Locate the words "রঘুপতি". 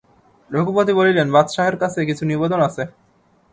0.51-0.93